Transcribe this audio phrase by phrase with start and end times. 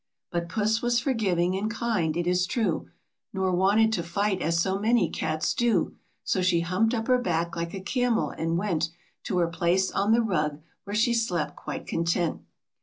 [0.31, 2.89] But Puss was forgiving and kind, it is true,
[3.33, 7.55] Nor wanted to fight as so many cats do, So she humped up her back
[7.55, 8.89] like a camel, and went
[9.25, 11.15] To her place on the rug, where she
[11.55, 12.41] quite content.